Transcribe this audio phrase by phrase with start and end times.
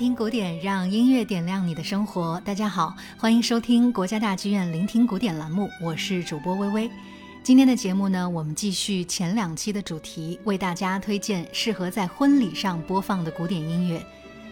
[0.00, 2.40] 听古典，让音乐点亮你的生活。
[2.42, 6.90] 大家好，欢迎收听国家大剧院聆听古典栏目，我是主播微微。
[7.42, 14.02] 今天的节目呢，我们继续前两期的主题，为大家推荐适合在婚礼上播放的古典音乐。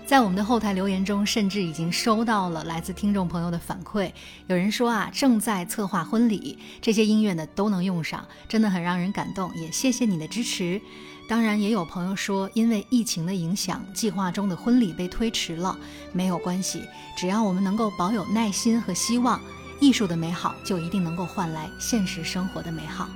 [0.09, 4.11] 在我们的后台留言中，甚至已经收到了来自听众朋友的反馈。
[4.47, 9.55] 有人说啊，正在策划婚礼，这些音乐呢都能用上，真的很让人感动。
[9.55, 10.81] 也谢谢你的支持。
[11.29, 15.79] 当然，也有朋友说，因为疫情的影响，计划中的婚礼被推迟了。
[16.15, 19.39] 没有关系，只要我们能够保有耐心和希望，
[19.79, 23.11] 艺术的美好就一定能够换来现实生活的美好。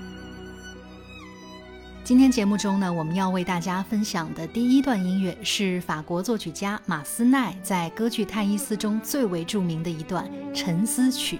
[2.04, 11.36] 今天节目中呢，我们要为大家分享的第一段音乐是法国作曲家马斯奈在歌剧《泰伊斯》中最为著名的一段《沉思曲》。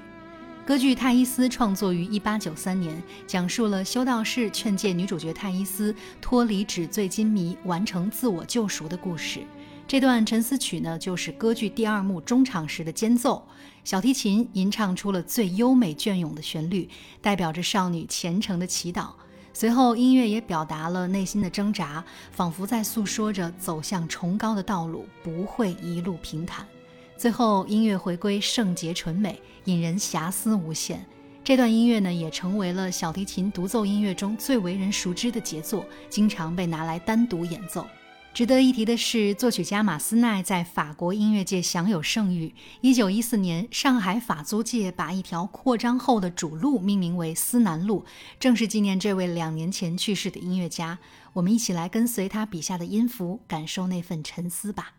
[0.65, 9.41] 歌剧《泰伊斯》创作于1893年，讲述了修道士劝诫女主角泰伊斯脱离纸醉金迷，完成自我救赎的故事。
[9.89, 13.45] 这段沉思曲呢，就是歌剧第二幕中场时的间奏，
[13.83, 16.89] 小提琴吟唱出了最优美隽永的旋律，
[17.21, 19.09] 代表着少女虔诚的祈祷。
[19.55, 26.67] 随后，音乐也表达了内心的挣扎，仿佛在诉说着走向崇高的道路不会一路平坦。
[27.17, 31.05] 最后，音乐回归圣洁纯美，引人遐思无限。
[31.45, 37.87] 这段音乐呢，也成为了小提琴独奏音乐中最为人熟知的杰作，经常被拿来单独演奏。
[38.35, 42.55] 值得一提的是，作曲家马斯奈在法国音乐界享有盛誉。
[42.81, 48.07] 一九一四年，上海法租界把一条扩张后的主路命名为思南路，
[48.41, 50.99] 正是纪念这位两年前去世的音乐家。
[51.35, 54.95] 我们一起来跟随他笔下的音符，感受那份沉思吧。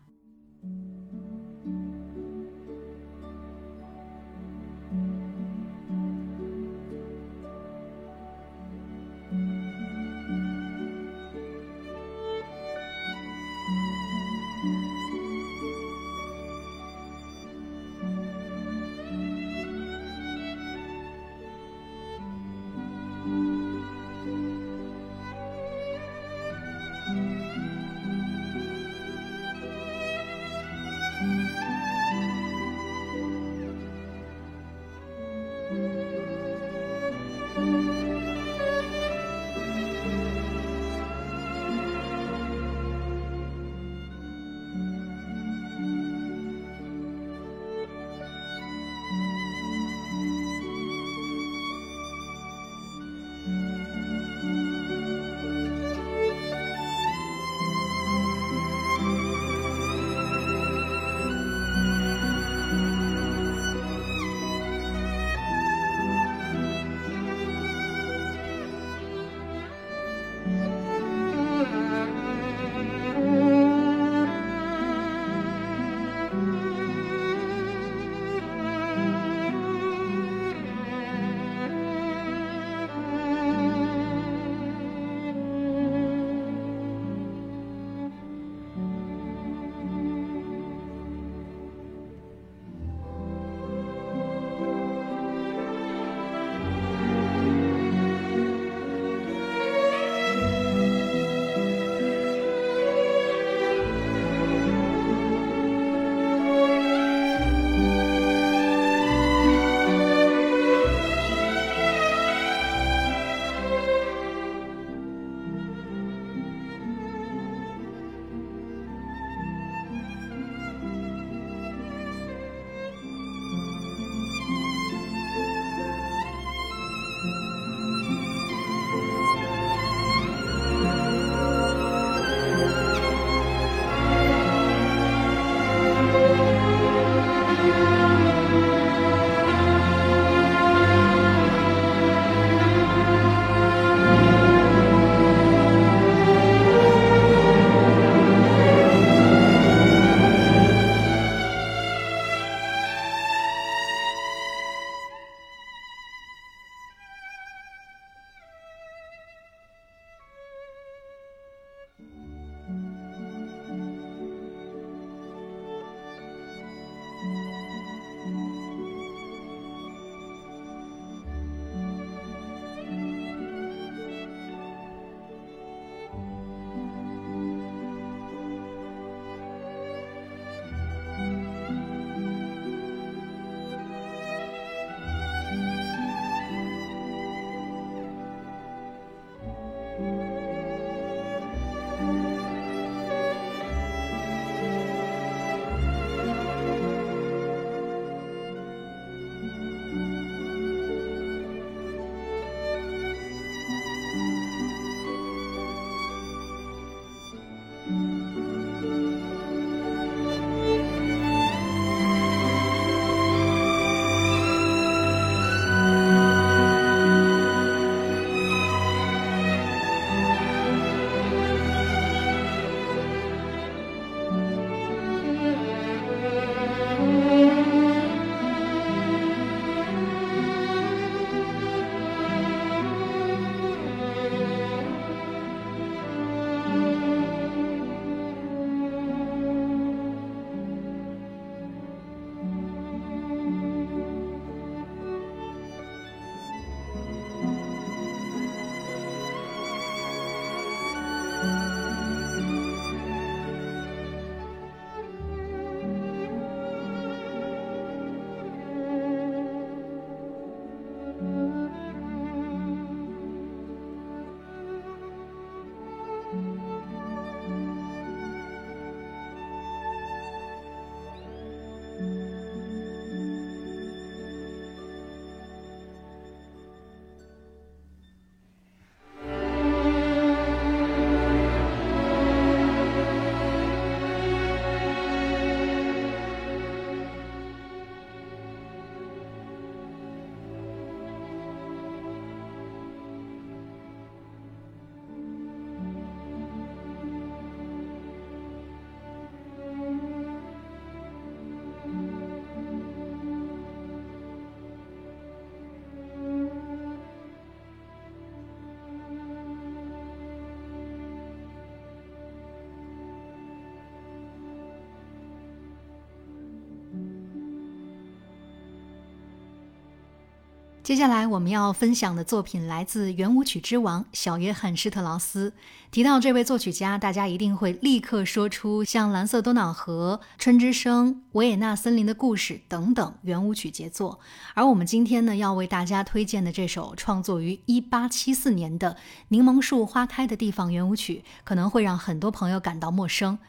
[320.84, 325.54] 接下来我们要分享的作品来自圆舞曲之王小约翰施特劳斯。
[325.92, 334.20] 提到这位作曲家，大家一定会立刻说出像《蓝色多瑙河》《春之声》《维也纳森林的故事》等等圆舞曲杰作。
[334.56, 338.92] 而我们今天呢，要为大家推荐的这首创作于1874年的
[339.30, 343.40] 《柠檬树花开的地方》圆舞曲，可能会让很多朋友感到陌生。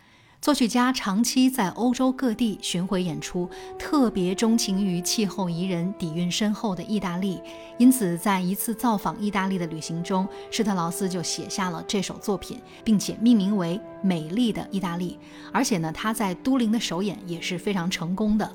[0.45, 3.49] 作曲家长期在欧洲各地巡回演出，
[3.79, 7.41] 特别钟情于气候宜人、底蕴深厚的意大利，
[7.79, 15.19] 因此在一次造访意大利的旅行中，施特劳斯就写下了这首作品，并且命名为《美丽的意大利》。
[15.51, 18.55] 而且呢，他在都灵的首演也是非常成功的。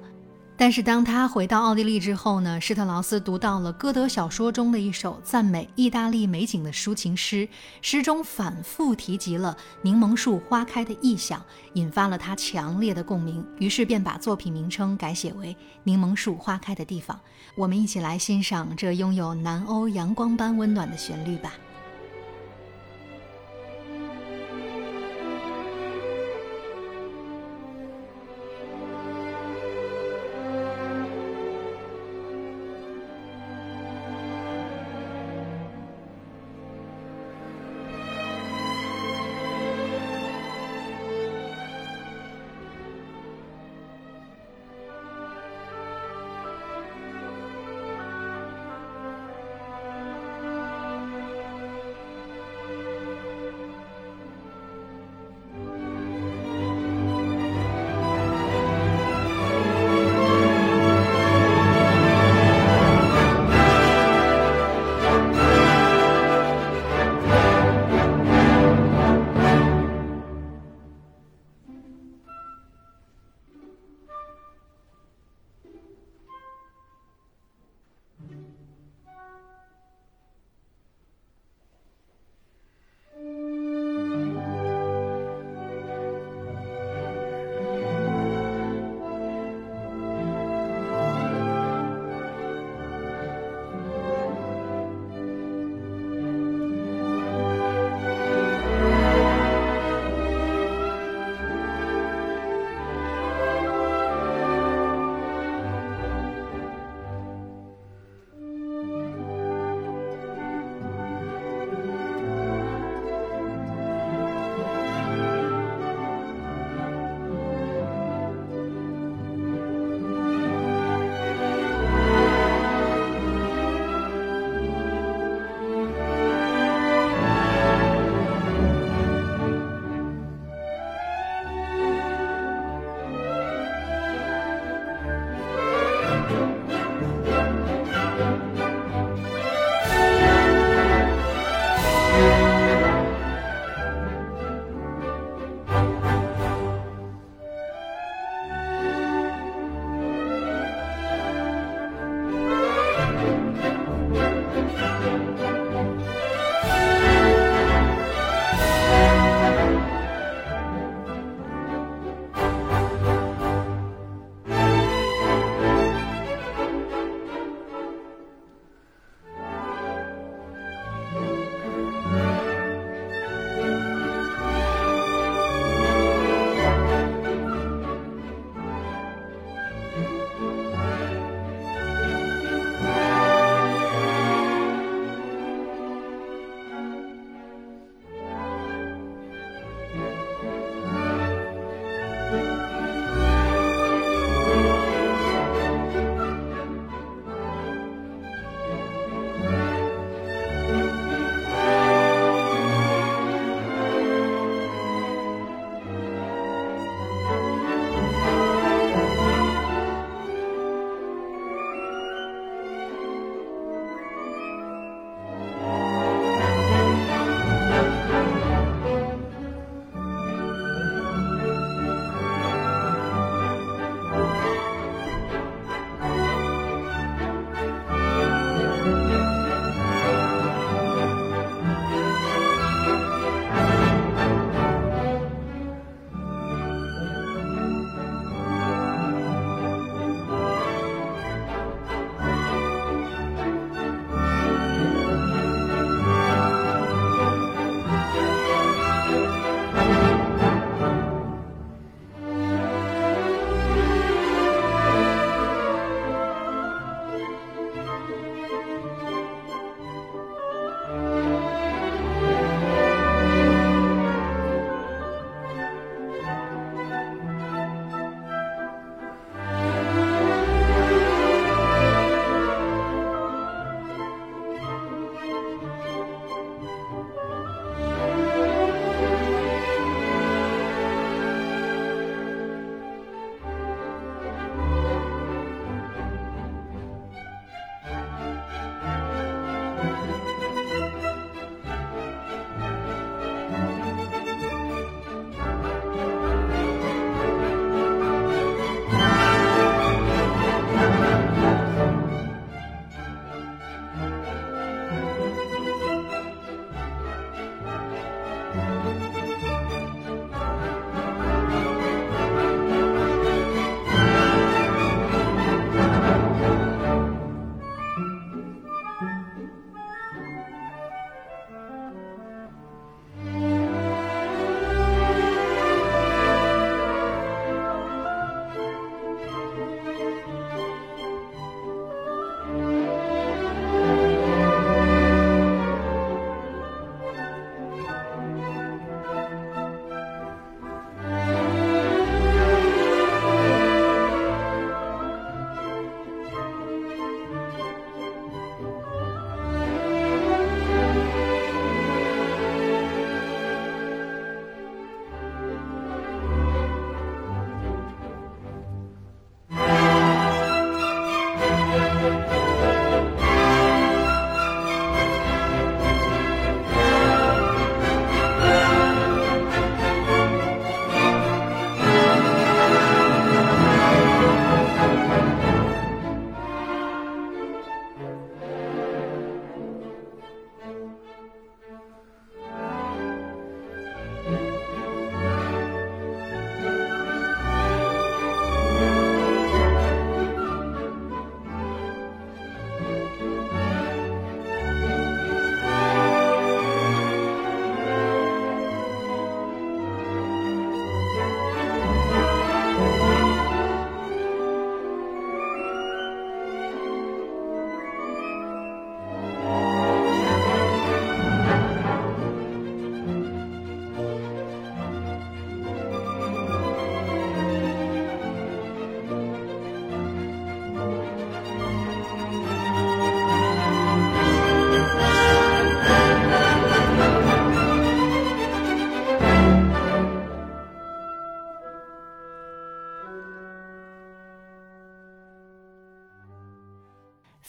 [0.62, 7.48] 但是当他回到奥地利之后呢，施特劳斯读到了歌德小说中的一首赞美意大利美景的抒情诗，
[7.82, 11.42] 诗中反复提及了柠檬树花开的意象，
[11.76, 15.54] 引发了他强烈的共鸣，于是便把作品名称改写为
[15.86, 17.16] 《柠檬树花开的地方》。
[17.56, 21.54] 我们一起来欣赏这拥有南欧阳光般温暖的旋律吧。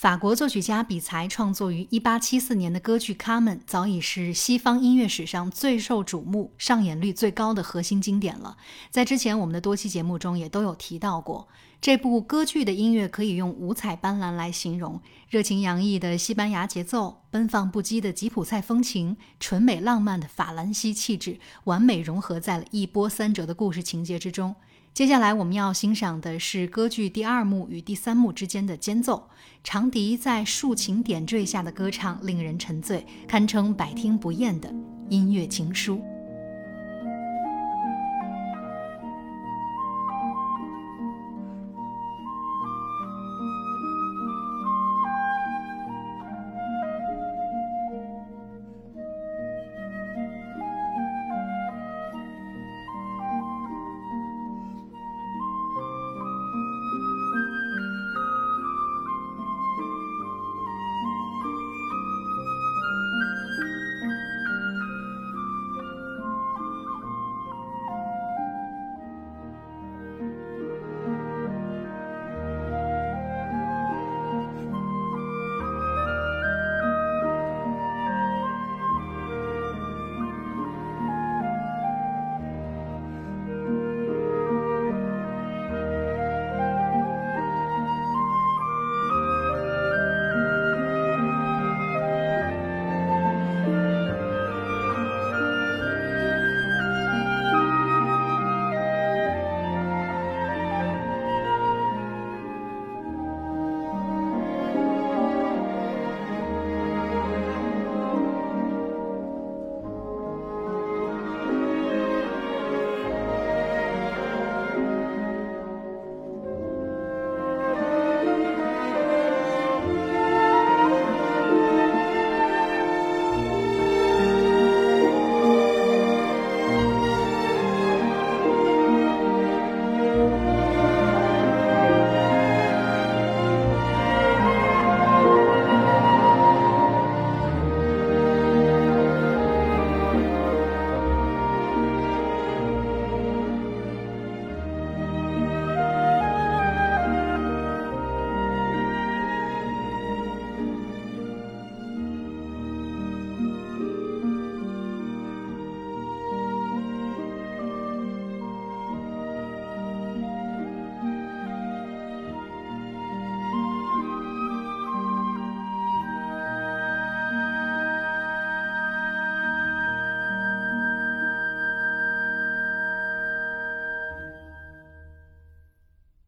[0.01, 8.57] 法国作曲家比才创作于1874年的歌剧《卡门》早已是西方音乐史上最受瞩目、上演率最高的核心经典了。
[8.91, 11.49] 在之前我们的多期节目中也都有提到过，
[11.83, 24.57] 这部歌剧的音乐可以用五彩斑斓来形容：热情洋溢的西班牙节奏、奔放不羁的吉普赛风情、纯美浪漫的法兰西气质，完美融合在了一波三折的故事情节之中。
[24.93, 29.31] 接下来我们要欣赏的是歌剧第二幕与第三幕之间的间奏，
[29.63, 34.75] 长笛在竖琴点缀下的歌唱令人沉醉，堪称百听不厌的
[35.09, 36.03] 音乐情书。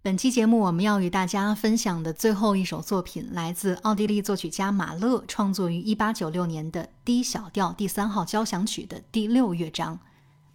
[0.05, 10.01] 本期节目我们要与大家分享的最后一首作品，来自奥地利作曲家马勒创作于1896年的 D 小调第三号交响曲的第六乐章。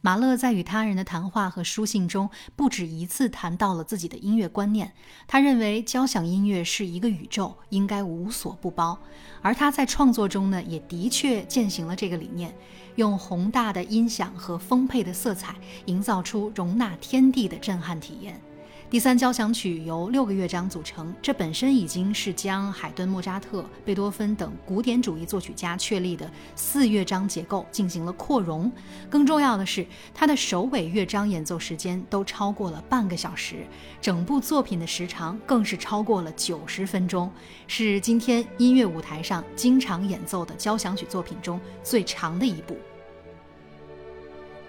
[0.01, 4.91] 马勒在与他人的谈话和书信中，不止一次谈到了自己的音乐观念。
[5.29, 8.99] 他认为交响音乐是一个宇宙，应该无所不包。
[9.41, 12.53] 而他在创作中呢，也的确践行了这个理念，
[12.95, 15.55] 用宏大的音响和丰沛的色彩，
[15.85, 18.41] 营造出容纳天地的震撼体验。
[18.89, 28.71] 第三交响曲由六个乐章组成，这本身已经是将海顿、莫扎特、贝多芬等古典主义作曲家确立的四乐章结构进行了扩容。
[29.09, 33.67] 更重要的是，它的首尾乐章演奏时间都超过了半个小时，
[33.99, 37.29] 整部作品的时长更是超过了九十分钟，
[37.67, 42.77] 是今天音乐舞台上经常演奏的交响曲作品中最长的一部。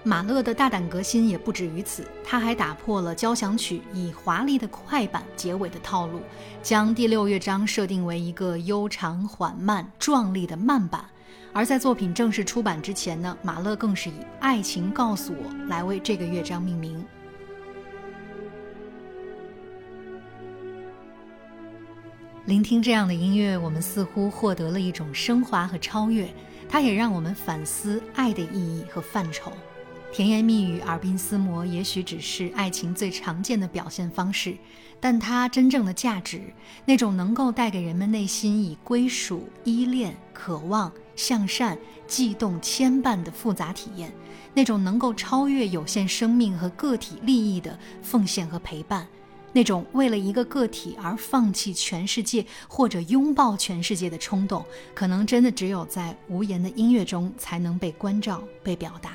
[0.08, 6.22] 马勒的大胆革新也不止于此，他还打破了交响曲以华丽的快板结尾的套路，
[6.62, 11.04] 将第六乐章设定为一个悠长、缓慢、壮丽的慢板。
[11.52, 17.04] 而在作品正式出版之前呢，马勒更是以“爱情告诉我”来为这个乐章命名。
[22.46, 26.26] 聆听这样的音乐，我们似乎获得了一种升华和超越，
[26.66, 29.52] 它也让我们反思爱的意义和范畴。
[30.10, 34.56] 甜言蜜语、耳鬓厮磨，也许只是爱情最常见的表现方式，
[34.98, 36.40] 但它真正的价值，
[36.84, 44.10] 那种能够带给人们内心以归属、依恋、渴望、向善、悸动、牵绊的复杂体验，
[44.54, 49.06] 那种能够超越有限生命和个体利益的奉献和陪伴，
[49.52, 59.12] 那种为了一个个体而放弃全世界或者拥抱全世界的冲动，可能真的只有在无言的音乐中才能被关照、被表达。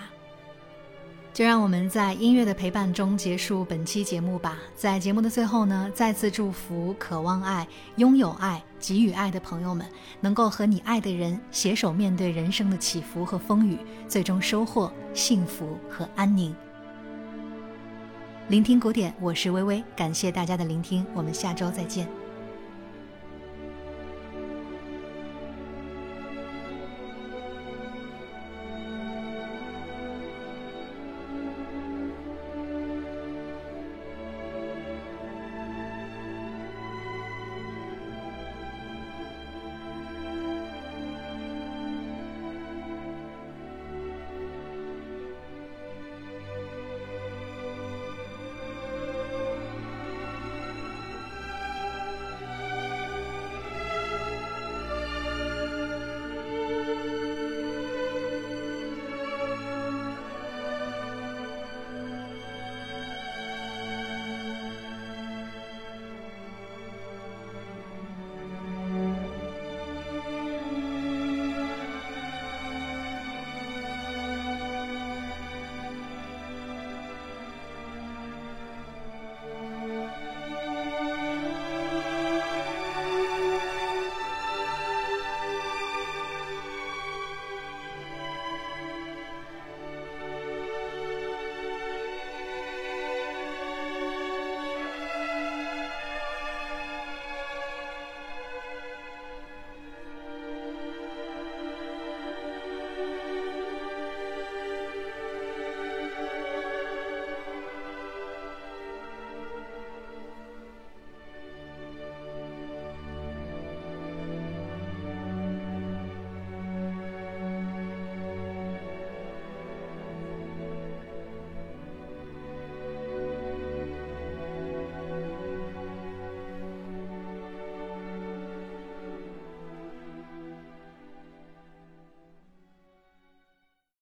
[1.34, 4.60] 就让我们在音乐的陪伴中结束本期节目吧。
[4.76, 9.84] 在节目的最后呢，再次祝福渴望爱、拥有爱、给予爱的朋友们，
[10.22, 16.56] 能够和你爱的人携手面对人生的起伏和风雨，最终收获幸福和安宁。
[18.50, 22.23] 聆听古典，我是微微，感谢大家的聆听，我们下周再见。